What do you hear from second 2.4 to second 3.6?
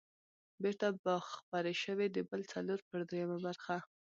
څلور پر درېمه